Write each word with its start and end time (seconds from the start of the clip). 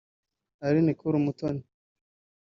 Aline 0.65 0.91
Cool 0.99 1.15
Umutoni 1.19 1.61